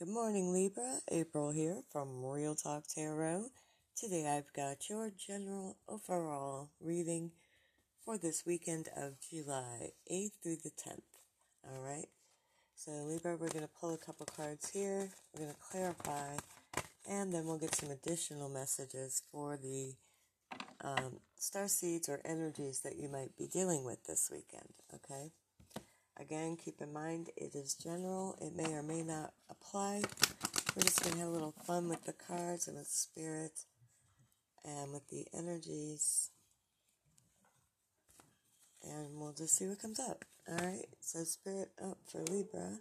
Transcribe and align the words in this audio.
Good 0.00 0.08
morning, 0.08 0.54
Libra. 0.54 1.00
April 1.12 1.50
here 1.50 1.82
from 1.92 2.24
Real 2.24 2.54
Talk 2.54 2.84
Tarot. 2.86 3.50
Today 3.94 4.26
I've 4.26 4.50
got 4.54 4.88
your 4.88 5.10
general 5.10 5.76
overall 5.86 6.70
reading 6.80 7.32
for 8.02 8.16
this 8.16 8.46
weekend 8.46 8.88
of 8.96 9.20
July 9.20 9.90
8th 10.10 10.30
through 10.42 10.56
the 10.64 10.70
10th. 10.70 11.02
All 11.68 11.82
right. 11.82 12.06
So, 12.74 12.92
Libra, 12.92 13.36
we're 13.36 13.50
going 13.50 13.60
to 13.60 13.70
pull 13.78 13.92
a 13.92 13.98
couple 13.98 14.24
cards 14.24 14.70
here. 14.70 15.10
We're 15.34 15.44
going 15.44 15.54
to 15.54 15.70
clarify, 15.70 16.36
and 17.06 17.30
then 17.30 17.44
we'll 17.44 17.58
get 17.58 17.74
some 17.74 17.90
additional 17.90 18.48
messages 18.48 19.22
for 19.30 19.58
the 19.58 19.92
um, 20.82 21.20
star 21.36 21.68
seeds 21.68 22.08
or 22.08 22.22
energies 22.24 22.80
that 22.84 22.96
you 22.96 23.10
might 23.10 23.36
be 23.36 23.48
dealing 23.48 23.84
with 23.84 24.02
this 24.04 24.30
weekend. 24.32 24.72
Okay. 24.94 25.32
Again, 26.20 26.58
keep 26.62 26.82
in 26.82 26.92
mind 26.92 27.30
it 27.34 27.54
is 27.54 27.74
general. 27.74 28.36
It 28.42 28.54
may 28.54 28.74
or 28.74 28.82
may 28.82 29.02
not 29.02 29.32
apply. 29.48 30.02
We're 30.76 30.82
just 30.82 31.02
going 31.02 31.14
to 31.14 31.20
have 31.20 31.28
a 31.28 31.32
little 31.32 31.54
fun 31.66 31.88
with 31.88 32.04
the 32.04 32.12
cards 32.12 32.68
and 32.68 32.76
with 32.76 32.88
spirit 32.88 33.64
and 34.62 34.92
with 34.92 35.08
the 35.08 35.26
energies. 35.32 36.28
And 38.82 39.18
we'll 39.18 39.32
just 39.32 39.56
see 39.56 39.66
what 39.66 39.80
comes 39.80 39.98
up. 39.98 40.26
All 40.46 40.56
right. 40.56 40.86
So, 41.00 41.24
spirit 41.24 41.70
up 41.82 41.98
for 42.06 42.22
Libra. 42.22 42.80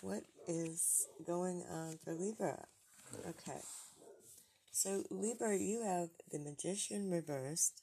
What 0.00 0.24
is 0.48 1.06
going 1.24 1.62
on 1.70 1.98
for 2.04 2.14
Libra? 2.14 2.64
Okay. 3.28 3.60
So, 4.72 5.04
Libra, 5.10 5.56
you 5.56 5.82
have 5.82 6.08
the 6.32 6.40
Magician 6.40 7.10
reversed 7.10 7.82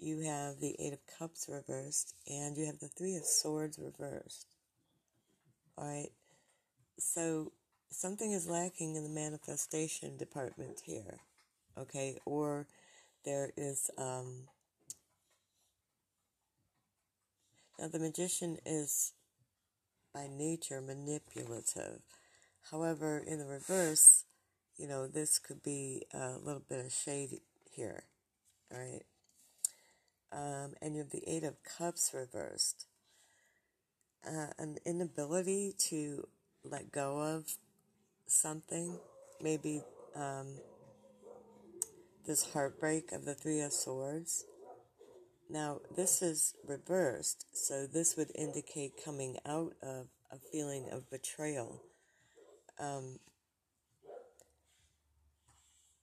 you 0.00 0.20
have 0.20 0.60
the 0.60 0.74
Eight 0.78 0.92
of 0.92 1.00
Cups 1.18 1.46
reversed, 1.48 2.14
and 2.26 2.56
you 2.56 2.66
have 2.66 2.78
the 2.78 2.88
Three 2.88 3.16
of 3.16 3.24
Swords 3.24 3.78
reversed. 3.78 4.46
All 5.76 5.86
right. 5.86 6.10
So 6.98 7.52
something 7.90 8.32
is 8.32 8.48
lacking 8.48 8.96
in 8.96 9.02
the 9.02 9.10
manifestation 9.10 10.16
department 10.16 10.80
here. 10.84 11.20
Okay. 11.78 12.18
Or 12.24 12.66
there 13.24 13.52
is, 13.56 13.90
um, 13.98 14.48
now 17.78 17.88
the 17.88 17.98
magician 17.98 18.58
is 18.64 19.12
by 20.14 20.26
nature 20.30 20.80
manipulative. 20.80 22.00
However, 22.70 23.22
in 23.26 23.38
the 23.38 23.46
reverse, 23.46 24.24
you 24.76 24.88
know, 24.88 25.06
this 25.06 25.38
could 25.38 25.62
be 25.62 26.06
a 26.12 26.36
little 26.42 26.62
bit 26.68 26.84
of 26.84 26.92
shade 26.92 27.40
here. 27.70 28.04
All 28.72 28.78
right 28.78 29.04
um, 30.32 30.74
and 30.80 30.94
you 30.94 31.02
have 31.02 31.10
the 31.10 31.28
Eight 31.28 31.44
of 31.44 31.62
Cups 31.62 32.12
reversed. 32.14 32.86
Uh, 34.26 34.48
an 34.58 34.76
inability 34.84 35.74
to 35.78 36.28
let 36.62 36.92
go 36.92 37.20
of 37.20 37.56
something, 38.26 38.98
maybe 39.40 39.82
um, 40.14 40.58
this 42.26 42.52
heartbreak 42.52 43.12
of 43.12 43.24
the 43.24 43.34
Three 43.34 43.60
of 43.60 43.72
Swords. 43.72 44.44
Now, 45.48 45.80
this 45.96 46.22
is 46.22 46.54
reversed, 46.64 47.46
so 47.52 47.86
this 47.86 48.16
would 48.16 48.30
indicate 48.36 49.02
coming 49.04 49.38
out 49.44 49.72
of 49.82 50.06
a 50.30 50.38
feeling 50.52 50.88
of 50.92 51.10
betrayal. 51.10 51.82
Um, 52.78 53.18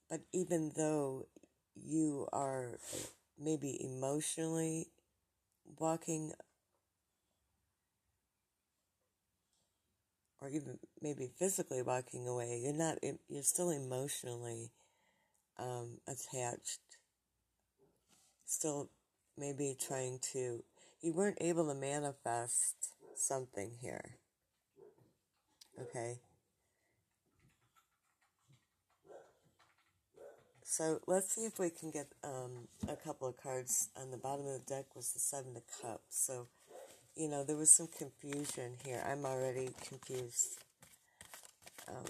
but 0.09 0.21
even 0.33 0.73
though 0.75 1.27
you 1.75 2.27
are 2.33 2.79
maybe 3.39 3.77
emotionally 3.83 4.89
walking 5.79 6.33
or 10.41 10.49
even 10.49 10.79
maybe 11.01 11.27
physically 11.37 11.81
walking 11.83 12.27
away 12.27 12.59
you're 12.63 12.73
not 12.73 12.97
you're 13.29 13.43
still 13.43 13.69
emotionally 13.69 14.71
um, 15.57 15.99
attached. 16.07 16.79
Still 18.45 18.89
maybe 19.37 19.75
trying 19.79 20.17
to 20.33 20.63
you 21.01 21.13
weren't 21.13 21.37
able 21.39 21.67
to 21.67 21.75
manifest 21.75 22.95
something 23.15 23.77
here. 23.79 24.17
Okay 25.79 26.19
So 30.69 30.99
let's 31.07 31.33
see 31.33 31.45
if 31.45 31.59
we 31.59 31.69
can 31.69 31.91
get 31.91 32.07
um, 32.25 32.67
a 32.89 32.97
couple 32.97 33.29
of 33.29 33.41
cards. 33.41 33.87
On 33.95 34.11
the 34.11 34.17
bottom 34.17 34.45
of 34.45 34.51
the 34.51 34.75
deck 34.75 34.97
was 34.97 35.13
the 35.13 35.19
Seven 35.19 35.55
of 35.55 35.63
Cups. 35.81 36.03
So, 36.09 36.47
you 37.15 37.29
know, 37.29 37.45
there 37.45 37.55
was 37.55 37.71
some 37.71 37.87
confusion 37.87 38.73
here. 38.85 39.01
I'm 39.09 39.25
already 39.25 39.69
confused. 39.87 40.59
Um. 41.87 42.03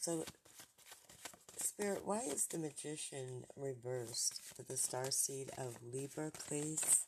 So, 0.00 0.24
Spirit, 1.56 2.02
why 2.04 2.20
is 2.20 2.46
the 2.46 2.58
Magician 2.58 3.44
reversed 3.56 4.40
for 4.44 4.62
the 4.62 4.76
Star 4.76 5.10
Seed 5.10 5.50
of 5.58 5.76
Libra, 5.92 6.30
please? 6.46 7.06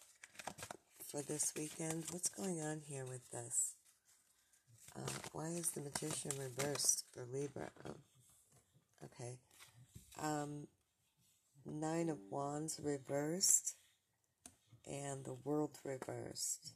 For 1.06 1.22
this 1.22 1.52
weekend? 1.56 2.06
What's 2.10 2.28
going 2.28 2.60
on 2.60 2.82
here 2.88 3.04
with 3.04 3.30
this? 3.30 3.74
Uh, 4.96 5.12
why 5.32 5.46
is 5.46 5.70
the 5.70 5.80
Magician 5.80 6.32
reversed 6.38 7.04
for 7.14 7.24
Libra? 7.32 7.70
Oh. 7.88 7.94
Okay. 9.04 9.38
Um, 10.20 10.66
Nine 11.64 12.08
of 12.08 12.18
Wands 12.30 12.80
reversed 12.82 13.76
and 14.86 15.24
the 15.24 15.36
World 15.44 15.78
reversed. 15.84 16.72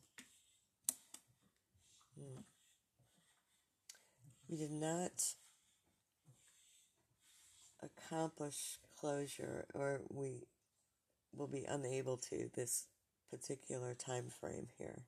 Hmm. 2.17 2.43
We 4.49 4.57
did 4.59 4.71
not 4.71 5.35
accomplish 7.83 8.79
closure, 9.01 9.67
or 9.75 10.03
we 10.11 10.43
will 11.35 11.49
be 11.49 11.65
unable 11.65 12.19
to 12.19 12.51
this 12.55 12.87
particular 13.31 13.95
time 13.95 14.29
frame 14.29 14.69
here. 14.79 15.05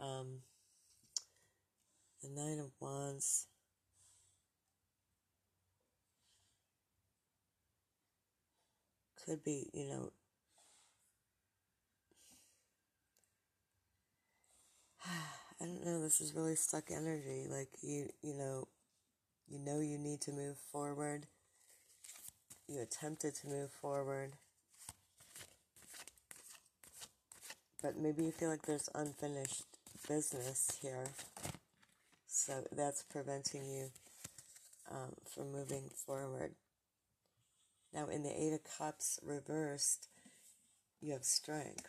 Um, 0.00 0.38
the 2.22 2.30
Nine 2.30 2.58
of 2.58 2.72
Wands 2.80 3.46
could 9.28 9.44
be, 9.44 9.68
you 9.74 9.86
know, 9.88 10.10
I 15.06 15.64
don't 15.64 15.84
know, 15.84 16.00
this 16.00 16.20
is 16.20 16.34
really 16.34 16.56
stuck 16.56 16.90
energy. 16.90 17.46
Like 17.50 17.68
you 17.82 18.08
you 18.22 18.34
know, 18.34 18.68
you 19.48 19.58
know 19.58 19.80
you 19.80 19.98
need 19.98 20.22
to 20.22 20.32
move 20.32 20.56
forward. 20.72 21.26
You 22.68 22.80
attempted 22.80 23.34
to 23.36 23.48
move 23.48 23.70
forward. 23.70 24.32
But 27.82 27.96
maybe 27.96 28.24
you 28.24 28.32
feel 28.32 28.48
like 28.48 28.62
there's 28.62 28.88
unfinished 28.94 29.64
business 30.08 30.78
here. 30.82 31.06
So 32.26 32.64
that's 32.72 33.04
preventing 33.04 33.70
you 33.70 33.90
um, 34.90 35.12
from 35.32 35.52
moving 35.52 35.84
forward. 35.94 36.52
Now, 37.92 38.06
in 38.06 38.22
the 38.22 38.30
Eight 38.30 38.52
of 38.52 38.60
Cups 38.78 39.18
reversed, 39.22 40.08
you 41.00 41.12
have 41.12 41.24
strength. 41.24 41.88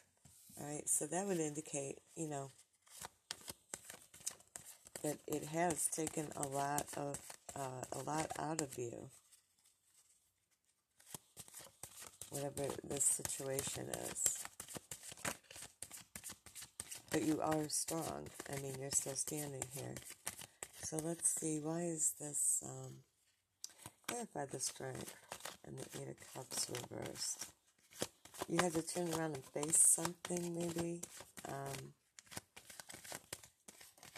All 0.59 0.65
right, 0.65 0.87
so 0.87 1.05
that 1.07 1.25
would 1.27 1.39
indicate, 1.39 1.99
you 2.15 2.27
know, 2.27 2.51
that 5.03 5.17
it 5.27 5.45
has 5.45 5.87
taken 5.87 6.27
a 6.35 6.47
lot 6.47 6.85
of 6.97 7.17
uh, 7.55 7.83
a 7.93 7.99
lot 8.03 8.31
out 8.37 8.61
of 8.61 8.77
you, 8.77 9.09
whatever 12.29 12.73
this 12.87 13.05
situation 13.05 13.85
is. 14.11 14.43
But 17.11 17.23
you 17.23 17.39
are 17.41 17.67
strong. 17.69 18.27
I 18.51 18.61
mean, 18.61 18.75
you're 18.79 18.91
still 18.91 19.15
standing 19.15 19.63
here. 19.73 19.95
So 20.83 20.97
let's 21.03 21.29
see. 21.29 21.59
Why 21.59 21.81
is 21.81 22.13
this? 22.19 22.63
Um, 22.65 22.93
clarify 24.07 24.45
the 24.45 24.59
strength 24.59 25.13
and 25.69 25.77
the 25.77 26.01
Eight 26.01 26.09
of 26.09 26.33
Cups 26.33 26.67
reversed. 26.69 27.45
You 28.47 28.57
had 28.61 28.73
to 28.73 28.81
turn 28.81 29.13
around 29.13 29.35
and 29.35 29.45
face 29.45 29.77
something, 29.77 30.55
maybe. 30.55 31.01
Um, 31.47 31.93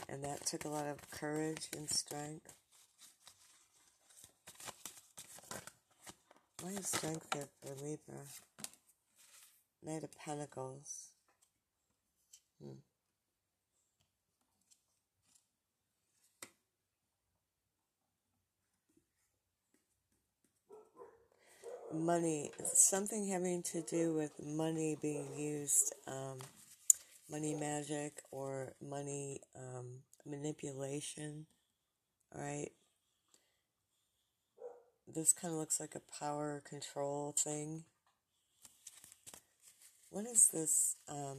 and 0.07 0.23
that 0.23 0.45
took 0.45 0.63
a 0.63 0.69
lot 0.69 0.87
of 0.87 0.97
courage 1.11 1.67
and 1.75 1.89
strength. 1.89 2.53
Why 6.61 6.71
is 6.71 6.87
strength 6.87 7.27
here 7.33 7.47
for 7.61 7.73
Libra? 7.83 8.23
Knight 9.83 10.03
of 10.03 10.17
Pentacles. 10.17 11.09
Hmm. 12.63 12.90
Money, 21.93 22.51
something 22.73 23.27
having 23.27 23.63
to 23.63 23.81
do 23.81 24.13
with 24.13 24.31
money 24.43 24.97
being 25.01 25.27
used 25.37 25.93
um, 26.07 26.39
money 27.29 27.53
magic 27.55 28.21
or 28.31 28.73
money 28.81 29.41
um, 29.55 29.85
manipulation. 30.25 31.45
right? 32.35 32.69
This 35.13 35.33
kind 35.33 35.53
of 35.53 35.59
looks 35.59 35.79
like 35.79 35.95
a 35.95 36.19
power 36.19 36.61
control 36.67 37.35
thing. 37.37 37.83
What 40.09 40.25
is 40.25 40.49
this? 40.53 40.95
Um, 41.09 41.37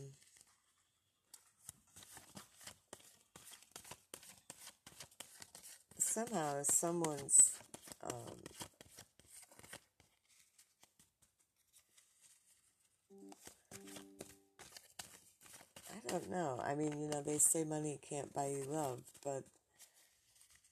somehow 5.98 6.62
someone's 6.62 7.52
don't 16.12 16.30
know. 16.30 16.60
I 16.62 16.74
mean, 16.74 17.00
you 17.00 17.08
know, 17.08 17.22
they 17.22 17.38
say 17.38 17.64
money 17.64 17.98
can't 18.06 18.34
buy 18.34 18.48
you 18.48 18.64
love, 18.68 19.00
but 19.24 19.44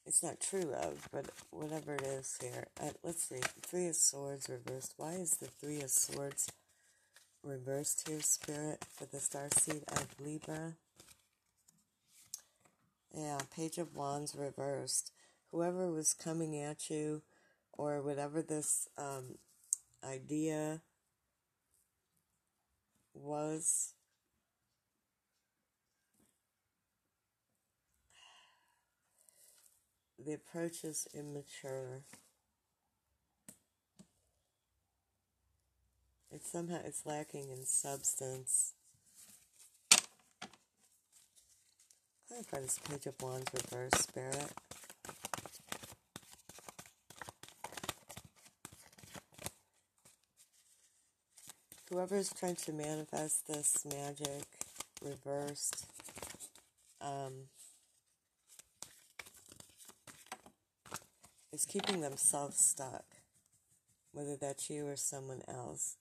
it's 0.05 0.23
not 0.23 0.39
true 0.39 0.61
love, 0.61 1.09
but 1.11 1.31
whatever 1.51 1.95
it 1.95 2.03
is 2.03 2.37
here. 2.43 2.67
Uh, 2.79 2.91
let's 3.03 3.23
see. 3.23 3.41
Three 3.63 3.87
of 3.89 3.95
Swords 3.95 4.51
reversed. 4.51 4.93
Why 4.99 5.13
is 5.15 5.39
the 5.39 5.47
Three 5.47 5.81
of 5.81 5.91
Swords 5.91 6.53
reversed 7.43 8.07
here, 8.07 8.21
Spirit, 8.21 8.85
for 8.95 9.07
the 9.07 9.19
star 9.19 9.49
seed 9.57 9.83
of 9.89 10.09
Libra? 10.23 10.75
Yeah, 13.17 13.39
Page 13.57 13.79
of 13.79 13.97
Wands 13.97 14.37
reversed. 14.39 15.11
Whoever 15.53 15.91
was 15.91 16.13
coming 16.13 16.61
at 16.61 16.91
you, 16.91 17.23
or 17.73 18.03
whatever 18.03 18.43
this 18.43 18.89
um, 18.99 19.39
idea 20.07 20.83
was, 23.15 23.95
the 30.25 30.35
approach 30.35 30.85
is 30.85 31.09
immature. 31.15 32.03
It's 36.33 36.51
somehow 36.51 36.79
it's 36.85 37.07
lacking 37.07 37.49
in 37.51 37.65
substance. 37.65 38.75
I 39.93 39.97
Clarify 42.29 42.61
this 42.61 42.79
page 42.79 43.07
of 43.07 43.21
wands 43.21 43.47
reverse 43.53 43.93
spirit. 44.01 44.53
Whoever's 51.91 52.33
trying 52.33 52.55
to 52.55 52.73
manifest 52.73 53.49
this 53.49 53.85
magic 53.85 54.45
reversed, 55.03 55.87
um, 57.01 57.33
is 61.53 61.67
keeping 61.67 62.01
themselves 62.01 62.59
stuck, 62.59 63.05
whether 64.13 64.37
that's 64.37 64.71
you 64.71 64.87
or 64.87 64.97
someone 64.97 65.43
else. 65.49 65.97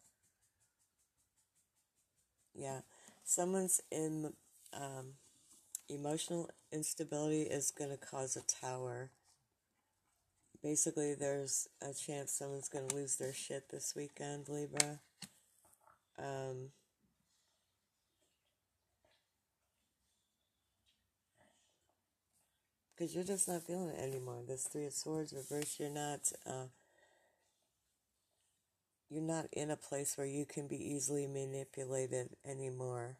Yeah, 2.54 2.82
someone's 3.24 3.82
in 3.92 4.34
um, 4.74 5.14
emotional 5.90 6.50
instability 6.72 7.44
is 7.44 7.72
going 7.72 7.92
to 7.92 7.98
cause 7.98 8.36
a 8.36 8.42
tower. 8.42 9.12
Basically, 10.62 11.16
there's 11.16 11.70
a 11.82 11.94
chance 11.94 12.32
someone's 12.32 12.70
going 12.70 12.88
to 12.90 12.96
lose 12.96 13.16
their 13.16 13.34
shit 13.34 13.70
this 13.70 13.94
weekend, 13.96 14.50
Libra. 14.50 15.00
Um, 16.18 16.72
because 23.00 23.16
you're 23.16 23.24
just 23.24 23.48
not 23.48 23.64
feeling 23.64 23.90
it 23.90 24.02
anymore. 24.02 24.42
This 24.46 24.64
Three 24.64 24.86
of 24.86 24.92
Swords 24.92 25.32
reverse, 25.32 25.78
you're 25.80 25.90
not, 25.90 26.34
uh, 26.46 26.68
you're 29.10 29.24
not 29.24 29.46
in 29.54 29.72
a 29.72 29.78
place 29.78 30.18
where 30.18 30.28
you 30.28 30.46
can 30.46 30.68
be 30.68 30.76
easily 30.76 31.26
manipulated 31.26 32.32
anymore. 32.46 33.16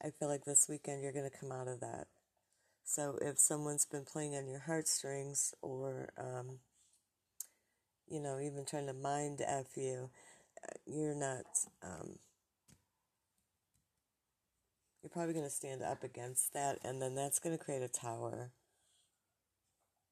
I 0.00 0.10
feel 0.10 0.28
like 0.28 0.44
this 0.44 0.66
weekend 0.68 1.02
you're 1.02 1.12
going 1.12 1.28
to 1.28 1.36
come 1.36 1.50
out 1.50 1.66
of 1.66 1.80
that. 1.80 2.06
So 2.84 3.18
if 3.20 3.40
someone's 3.40 3.86
been 3.86 4.04
playing 4.04 4.36
on 4.36 4.46
your 4.46 4.60
heartstrings 4.60 5.52
or, 5.60 6.10
um, 6.16 6.58
you 8.06 8.20
know, 8.20 8.38
even 8.38 8.64
trying 8.64 8.86
to 8.86 8.92
mind 8.92 9.40
F 9.44 9.76
you, 9.76 10.10
uh, 10.62 10.74
you're 10.86 11.16
not, 11.16 11.46
um, 11.82 12.18
probably 15.14 15.32
going 15.32 15.46
to 15.46 15.50
stand 15.50 15.82
up 15.82 16.02
against 16.02 16.52
that, 16.52 16.78
and 16.84 17.00
then 17.00 17.14
that's 17.14 17.38
going 17.38 17.56
to 17.56 17.64
create 17.64 17.82
a 17.82 17.88
tower. 17.88 18.50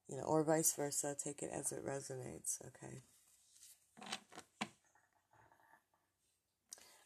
You 0.08 0.18
know, 0.18 0.22
or 0.24 0.42
vice 0.44 0.72
versa. 0.74 1.16
Take 1.22 1.42
it 1.42 1.50
as 1.52 1.72
it 1.72 1.84
resonates, 1.84 2.60
okay? 2.66 3.02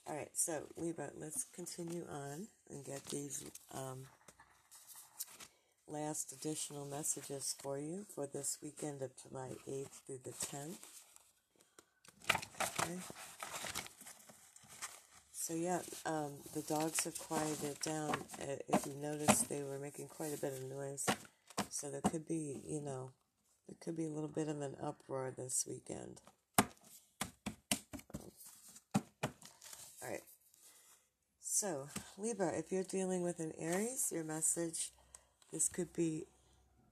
All 0.07 0.15
right, 0.15 0.31
so 0.35 0.63
Libra, 0.77 1.11
let's 1.19 1.47
continue 1.55 2.05
on 2.09 2.47
and 2.71 2.85
get 2.85 3.05
these 3.07 3.45
um, 3.75 4.07
last 5.89 6.33
additional 6.33 6.85
messages 6.85 7.57
for 7.61 7.79
you 7.79 8.05
for 8.15 8.27
this 8.27 8.59
weekend 8.63 9.03
of 9.03 9.11
July 9.17 9.53
8th 9.69 10.01
through 10.07 10.21
the 10.23 10.31
10th. 10.31 10.77
Okay. 12.83 13.36
So 15.47 15.55
yeah, 15.55 15.79
um, 16.05 16.33
the 16.55 16.63
dogs 16.63 17.05
have 17.05 17.17
quieted 17.21 17.79
down. 17.79 18.11
Uh, 18.43 18.57
if 18.67 18.85
you 18.85 18.95
notice, 19.01 19.43
they 19.43 19.63
were 19.63 19.79
making 19.79 20.09
quite 20.09 20.35
a 20.35 20.37
bit 20.37 20.53
of 20.53 20.65
noise. 20.65 21.07
So 21.71 21.89
there 21.89 22.01
could 22.01 22.27
be, 22.27 22.57
you 22.67 22.81
know, 22.81 23.13
there 23.69 23.77
could 23.81 23.97
be 23.97 24.07
a 24.07 24.11
little 24.11 24.29
bit 24.29 24.49
of 24.49 24.61
an 24.61 24.75
uproar 24.83 25.33
this 25.37 25.65
weekend. 25.69 26.21
All 26.59 26.67
right. 30.03 30.25
So 31.41 31.91
Libra, 32.19 32.49
if 32.49 32.73
you're 32.73 32.83
dealing 32.83 33.23
with 33.23 33.39
an 33.39 33.53
Aries, 33.57 34.11
your 34.13 34.25
message, 34.25 34.91
this 35.53 35.69
could 35.69 35.93
be 35.93 36.25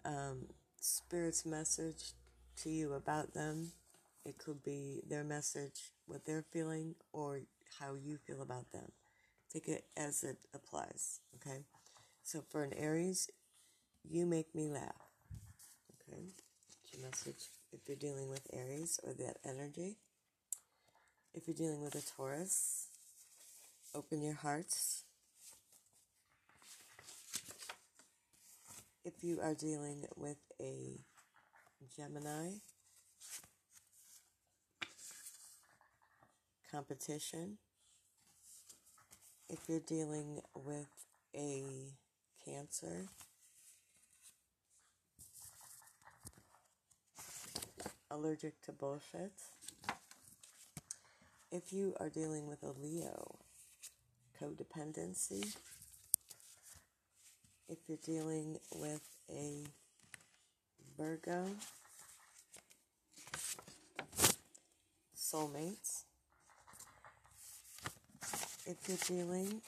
um, 0.05 0.47
Spirit's 0.81 1.45
message 1.45 2.13
to 2.59 2.71
you 2.71 2.93
about 2.93 3.35
them. 3.35 3.73
It 4.25 4.39
could 4.39 4.63
be 4.63 5.01
their 5.11 5.25
message, 5.25 5.91
what 6.07 6.25
they're 6.25 6.45
feeling, 6.53 6.95
or 7.13 7.41
how 7.79 7.95
you 7.95 8.19
feel 8.19 8.43
about 8.43 8.71
them. 8.73 8.93
Take 9.53 9.69
it 9.69 9.85
as 9.97 10.25
it 10.25 10.39
applies, 10.53 11.21
okay? 11.37 11.65
So 12.23 12.43
for 12.51 12.65
an 12.65 12.73
Aries, 12.75 13.31
you 14.09 14.27
make 14.27 14.55
me 14.55 14.69
laugh, 14.69 15.09
okay? 15.95 16.23
That's 16.67 16.93
your 16.93 17.03
message 17.03 17.49
if 17.73 17.81
you're 17.87 17.97
dealing 17.97 18.29
with 18.29 18.47
Aries 18.53 18.99
or 19.05 19.13
that 19.15 19.37
energy. 19.45 19.97
If 21.35 21.47
you're 21.47 21.57
dealing 21.57 21.83
with 21.83 21.95
a 21.95 22.01
Taurus, 22.01 22.89
open 23.95 24.23
your 24.23 24.35
hearts. 24.35 25.05
If 29.05 29.23
you 29.23 29.41
are 29.41 29.55
dealing 29.55 30.05
with 30.17 30.39
a 30.61 31.01
Gemini, 31.97 32.53
competition, 36.75 37.57
if 39.49 39.61
you're 39.69 39.79
dealing 39.79 40.41
with 40.57 40.89
a 41.37 41.63
cancer, 42.45 43.07
allergic 48.11 48.61
to 48.63 48.73
bullshit, 48.73 49.31
if 51.53 51.73
you 51.73 51.95
are 52.01 52.09
dealing 52.09 52.49
with 52.49 52.65
a 52.65 52.73
Leo, 52.83 53.37
codependency, 54.43 55.55
if 57.69 57.79
you're 57.87 57.99
dealing 58.05 58.59
with 58.75 59.03
a 59.31 59.63
Virgo, 60.99 61.47
soulmates, 65.17 66.03
if 68.67 68.89
you're 68.89 68.97
dealing, 69.19 69.61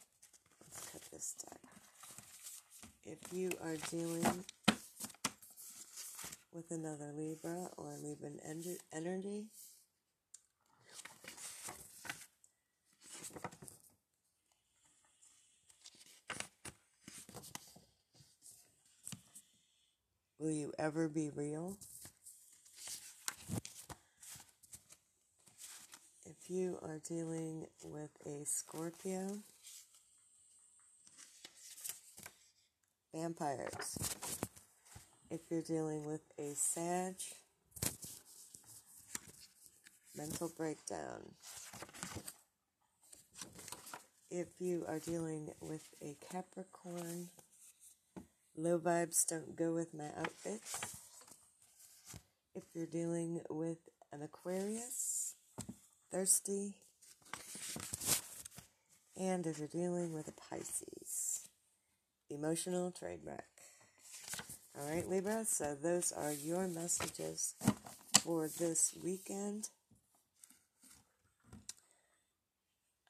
let's 0.63 0.89
cut 0.91 1.03
this 1.13 1.35
deck. 1.45 1.61
If 3.05 3.19
you 3.33 3.51
are 3.63 3.77
dealing 3.91 4.45
with 6.53 6.71
another 6.71 7.13
Libra 7.15 7.69
or 7.77 7.95
Libran 8.03 8.39
energy, 8.93 9.45
will 20.39 20.51
you 20.51 20.73
ever 20.79 21.09
be 21.09 21.31
real? 21.35 21.77
if 26.47 26.55
you 26.55 26.79
are 26.83 27.01
dealing 27.09 27.67
with 27.83 28.11
a 28.25 28.45
Scorpio, 28.45 29.39
vampires. 33.13 33.99
If 35.31 35.41
you're 35.51 35.63
dealing 35.63 36.05
with 36.07 36.21
a 36.39 36.55
Sag, 36.55 37.15
mental 40.17 40.53
breakdown. 40.57 41.33
If 44.31 44.49
you 44.61 44.85
are 44.87 45.01
dealing 45.01 45.51
with 45.61 45.89
a 46.01 46.17
Capricorn, 46.31 47.29
low 48.57 48.79
vibes 48.79 49.27
don't 49.27 49.57
go 49.57 49.75
with 49.75 49.95
my 49.95 50.11
outfits. 50.17 50.97
If 52.55 52.65
you're 52.75 52.87
dealing 52.87 53.41
with 53.51 53.79
an 54.13 54.23
Aquarius, 54.23 55.16
thirsty. 56.13 56.75
And 59.19 59.47
if 59.47 59.59
you're 59.59 59.69
dealing 59.69 60.13
with 60.13 60.29
a 60.29 60.33
Pisces, 60.33 61.49
emotional 62.31 62.93
wreck. 63.03 63.45
All 64.79 64.89
right, 64.89 65.09
Libra, 65.09 65.45
so 65.47 65.75
those 65.75 66.13
are 66.13 66.33
your 66.33 66.69
messages 66.69 67.55
for 68.21 68.47
this 68.47 68.95
weekend. 69.03 69.71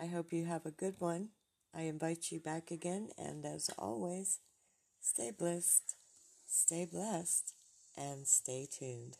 I 0.00 0.06
hope 0.06 0.32
you 0.32 0.44
have 0.44 0.64
a 0.64 0.70
good 0.70 0.94
one. 0.98 1.30
I 1.74 1.82
invite 1.82 2.30
you 2.30 2.38
back 2.38 2.70
again, 2.70 3.08
and 3.18 3.44
as 3.44 3.70
always, 3.76 4.38
stay 5.00 5.32
blessed, 5.36 5.96
stay 6.46 6.86
blessed, 6.90 7.54
and 7.96 8.26
stay 8.26 8.66
tuned. 8.70 9.18